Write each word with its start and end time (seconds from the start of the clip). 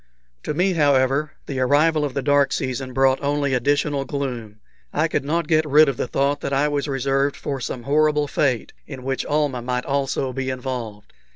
To 0.41 0.55
me, 0.55 0.73
however, 0.73 1.33
the 1.45 1.59
arrival 1.59 2.03
of 2.03 2.15
the 2.15 2.23
dark 2.23 2.51
season 2.53 2.91
brought 2.91 3.21
only 3.21 3.53
additional 3.53 4.03
gloom. 4.03 4.59
I 4.91 5.07
could 5.07 5.23
not 5.23 5.47
get 5.47 5.63
rid 5.63 5.87
of 5.87 5.97
the 5.97 6.07
thought 6.07 6.41
that 6.41 6.51
I 6.51 6.67
was 6.69 6.87
reserved 6.87 7.35
for 7.35 7.61
some 7.61 7.83
horrible 7.83 8.27
fate, 8.27 8.73
in 8.87 9.03
which 9.03 9.27
Almah 9.27 9.61
might 9.61 9.85
also 9.85 10.33
be 10.33 10.49
involved. 10.49 11.13